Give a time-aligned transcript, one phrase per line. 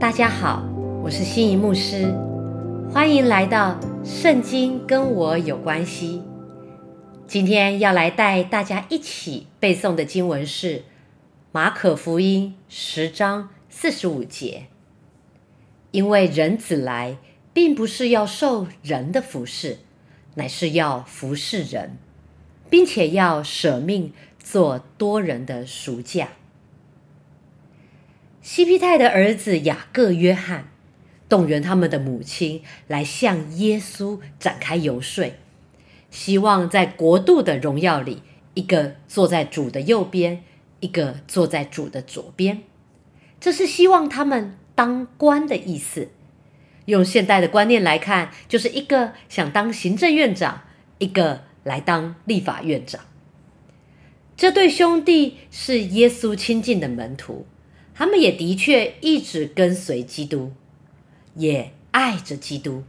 [0.00, 0.66] 大家好，
[1.04, 2.10] 我是心仪牧师，
[2.90, 6.22] 欢迎来到《圣经跟我有关系》。
[7.26, 10.76] 今天要来带大家一起背诵的经文是
[11.52, 14.68] 《马可福音》十章四十五节。
[15.90, 17.18] 因为人子来，
[17.52, 19.80] 并不是要受人的服侍，
[20.36, 21.98] 乃是要服侍人，
[22.70, 26.30] 并且要舍命做多人的赎价。
[28.42, 30.68] 西皮泰的儿子雅各、约翰
[31.28, 35.34] 动员他们的母亲来向耶稣展开游说，
[36.10, 38.22] 希望在国度的荣耀里，
[38.54, 40.42] 一个坐在主的右边，
[40.80, 42.62] 一个坐在主的左边。
[43.38, 46.08] 这是希望他们当官的意思。
[46.86, 50.62] 用现代的观念来看，就是一个想当行政院长，
[50.98, 53.02] 一个来当立法院长。
[54.34, 57.46] 这对兄弟是耶稣亲近的门徒。
[58.00, 60.52] 他们也的确一直跟随基督，
[61.34, 62.82] 也爱着基督。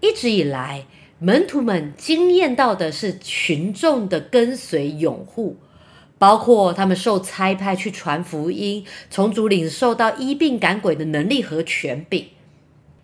[0.00, 0.86] 一直以来，
[1.18, 5.58] 门徒们经验到的是群众的跟随拥护，
[6.16, 12.28] 包括他们受差派去传福音，从主领受到医病赶鬼的能力和权柄。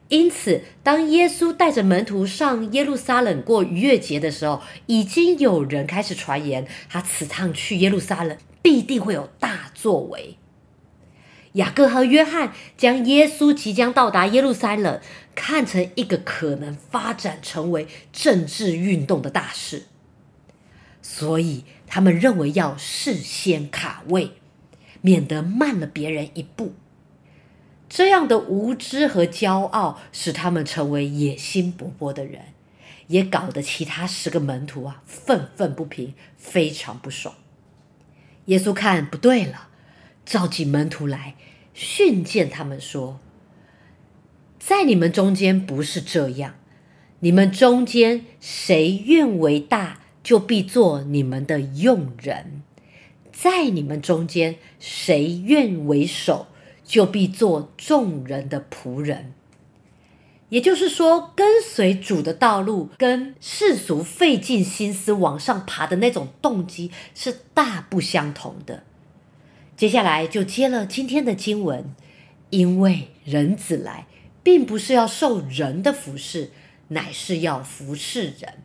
[0.09, 10.39] 因此，当耶稣带着门徒上耶路撒冷过逾越节的时候，已经有人开始传言，他此趟去耶路撒冷必定会有大作为。
[11.55, 15.01] 雅各和约翰将耶稣即将到达耶路撒冷
[15.35, 19.85] 看成一个可能发展成为政治运动的大事，
[21.03, 24.33] 所以他们认为要事先卡位，
[25.03, 26.75] 免得慢了别人一步。
[27.89, 32.47] 这样的无知和骄傲使他们成为野心勃勃的人，
[33.09, 37.35] 也搞得其他十个门徒啊愤愤不平，非常不爽。
[38.47, 39.69] 耶稣看不对了。
[40.25, 41.35] 召集门徒来
[41.75, 43.19] 训诫他们说
[44.59, 46.55] ：“在你们中间不是这样，
[47.21, 52.63] 你们中间谁愿为大，就必做你们的用人；
[53.33, 56.47] 在你们中间谁愿为首，
[56.85, 59.33] 就必做众人的仆人。”
[60.51, 68.85] 也就是说，跟随主的道路，跟世俗费尽心思往上爬的那种动机是大不相同的。
[69.83, 71.93] 接下来就接了今天的经文，
[72.51, 74.07] 因为人子来，
[74.41, 76.53] 并不是要受人的服侍，
[76.87, 78.63] 乃是要服侍人，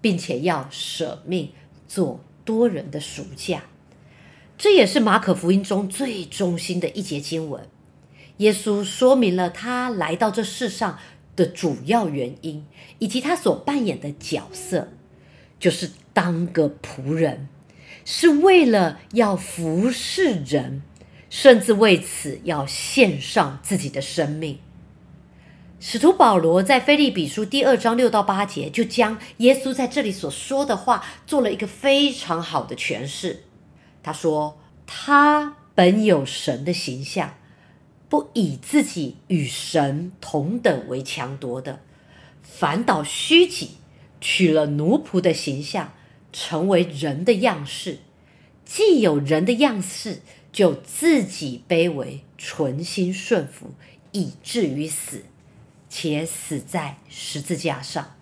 [0.00, 1.50] 并且要舍命
[1.88, 3.64] 做多人的赎价。
[4.56, 7.68] 这也是马可福音中最中心的一节经文。
[8.36, 10.96] 耶稣说明了他来到这世上
[11.34, 12.64] 的主要原因，
[13.00, 14.90] 以及他所扮演的角色，
[15.58, 17.48] 就是当个仆人。
[18.04, 20.82] 是为了要服侍人，
[21.30, 24.58] 甚至为此要献上自己的生命。
[25.78, 33.44] 使徒保罗在菲利比书第二章六到八节，就将耶稣在这里所说的话做了一个非常好的诠释。
[34.02, 37.34] 他说：“他本有神的形象，
[38.08, 41.80] 不以自己与神同等为强夺的，
[42.42, 43.70] 反倒虚己，
[44.20, 45.94] 取了奴仆的形象。”
[46.32, 47.98] 成为人的样式，
[48.64, 53.74] 既有人的样式，就自己卑微，存心顺服，
[54.12, 55.24] 以至于死，
[55.88, 58.14] 且死在十字架上。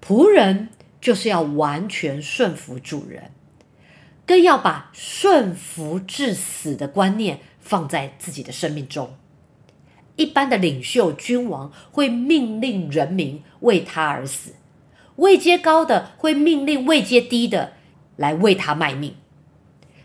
[0.00, 3.30] 仆人就是要完全顺服主人，
[4.26, 9.14] 更要把顺服至死的观念放在自己的生命中。
[10.16, 14.54] 一般的领袖君王会命令人民为他而死。
[15.16, 17.72] 位阶高的会命令位阶低的
[18.16, 19.14] 来为他卖命，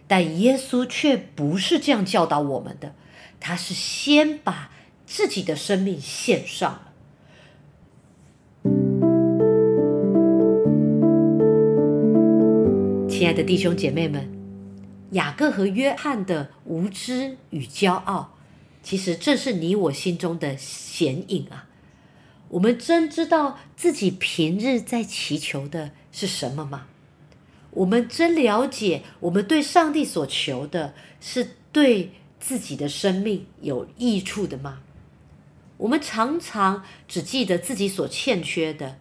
[0.08, 2.94] 但耶稣却不是这样教导我们的。
[3.40, 4.72] 他是先把
[5.06, 6.82] 自己的生命献上。
[13.08, 14.30] 亲爱的弟兄姐妹们，
[15.12, 18.36] 雅各和约翰的无知与骄傲，
[18.84, 21.68] 其实正是你我心中的显影啊。
[22.50, 26.88] 我们真知道自己平日在祈求的是什么吗？
[27.72, 34.80] 我们真了解我们对上帝所求的是对自己的生命有益处的吗？
[35.78, 38.98] 我们常常只记得自己所欠缺的，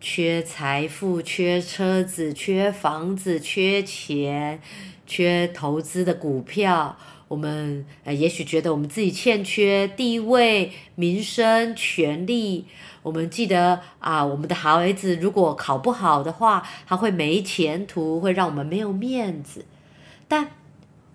[0.00, 4.60] 缺财富、缺车子、缺房子、缺钱、
[5.06, 6.98] 缺投资的股票。
[7.28, 12.66] 我们呃，也许觉得我们自己欠缺地位、名声、权利。
[13.02, 19.66] 我们记得啊，我们的孩子如果考不好的话，他会没前途，会让我们没有面子。
[20.26, 20.50] 但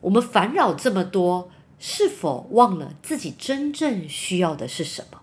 [0.01, 1.50] 我们烦扰这么多，
[1.80, 5.19] 是否忘了自己真正需要的是什么？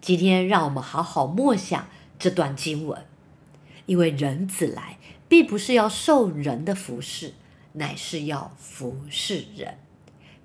[0.00, 1.88] 今天让我们好好默想
[2.18, 3.04] 这段经文，
[3.86, 4.98] 因为人子来，
[5.28, 7.34] 并不是要受人的服侍，
[7.72, 9.78] 乃是要服侍人，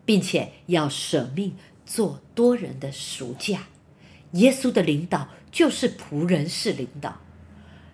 [0.05, 1.55] 并且要舍命
[1.85, 3.67] 做多人的赎价。
[4.31, 7.21] 耶稣的领导就是仆人式领导，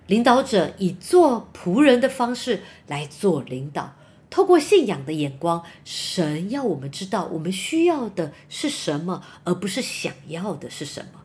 [0.08, 3.96] 领导者以做仆人的方式来做领导。
[4.30, 11.21] 透过信仰的眼光，神要我们知道我们需要的是什么，而不是想要的是什么。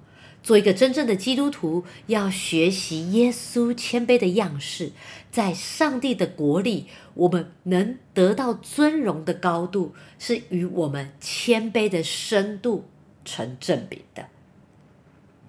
[0.47, 4.93] 做一个真正的基督徒，要学习耶稣谦卑的样式，
[5.33, 12.85] 在上帝的国里，我们能得到尊荣的高度，是与我们谦卑的深度
[13.25, 14.29] 成正比的。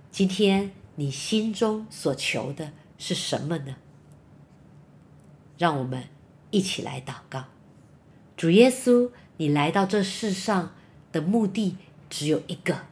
[0.10, 3.76] 今天你心中所求的是什么呢？
[5.60, 6.06] 让我们。
[6.50, 7.44] 一起来祷告，
[8.38, 10.74] 主耶稣，你来到这世上
[11.12, 11.76] 的目的
[12.10, 12.84] 只有一个，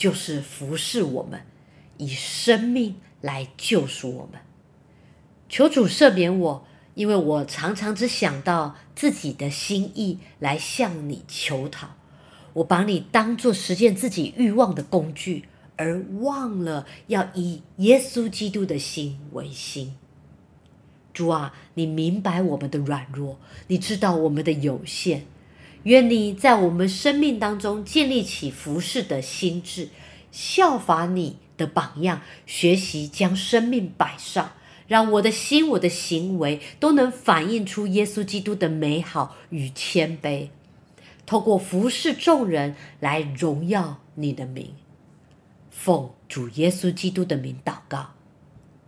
[0.00, 1.42] 就是服侍我们，
[1.98, 4.40] 以生命来救赎我们。
[5.46, 11.96] 求主赦免我，因为我常常只想到自己的心意来向你求讨，
[12.54, 15.44] 我把你当做实现自己欲望的工具，
[15.76, 19.94] 而忘了要以耶稣基督的心为心。
[21.12, 25.26] 主啊，你明白我们的软弱，你知道我们的有限。
[25.84, 29.88] 愿你在我们生命当中建立起服侍的心智，
[30.30, 34.52] 效法你的榜样，学习将生命摆上，
[34.86, 40.48] 让我的心、我的行为都能反映出耶稣基督的美好与谦卑。
[41.24, 44.74] 透过服侍众人来荣耀你的名，
[45.70, 48.10] 奉主耶稣基督的名祷告，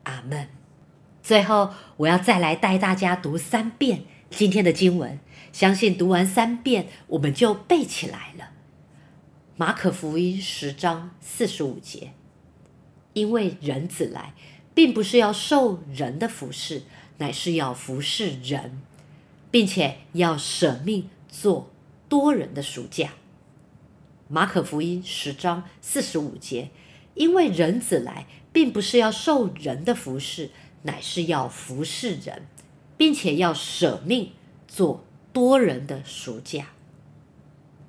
[0.02, 0.48] 阿门。
[1.22, 5.20] 最后，我要再来带大家读三遍今天的经文，
[5.52, 8.50] 相信读完三遍，我们就背起来了。
[9.56, 12.14] 马可福音十章四十五节，
[13.12, 14.34] 因为人子来，
[14.74, 16.82] 并不是要受人的服侍，
[17.18, 18.80] 乃是要服侍人，
[19.50, 21.70] 并且要舍命做
[22.08, 23.10] 多人的赎价。
[24.28, 26.70] 马可福音十章四十五节，
[27.14, 30.50] 因为人子来，并不是要受人的服侍。
[30.84, 32.48] 乃是要服侍人，
[32.96, 34.32] 并且要舍命
[34.66, 36.66] 做多人的赎价。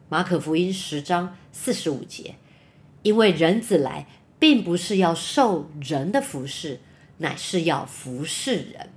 [0.10, 2.36] 马可福音十章四十五节，
[3.01, 4.07] 因为人子来，
[4.40, 6.80] 并不是要受人的服侍，
[7.18, 8.90] 乃是要服侍人，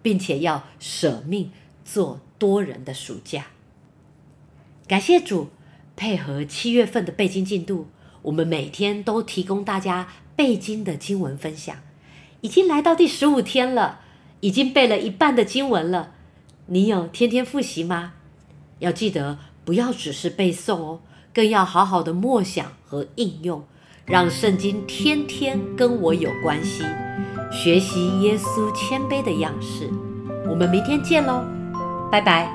[0.00, 1.50] 并且要舍命
[1.84, 3.46] 做多人的赎价。
[4.86, 5.48] 感谢主，
[5.96, 7.88] 配合七月份的背经进度，
[8.22, 11.76] 我们每天都提供大家背经的经文分享。
[12.42, 14.02] 已经来到第十五天了，
[14.40, 16.13] 已经背了一半的经文了。
[16.66, 18.14] 你有天天复习吗？
[18.78, 21.00] 要记得不要只是背诵哦，
[21.32, 23.64] 更要好好的默想和应用，
[24.04, 26.82] 让圣经天天跟我有关系。
[27.52, 29.88] 学习耶稣谦卑的样式。
[30.48, 31.44] 我们明天见喽，
[32.10, 32.50] 拜拜。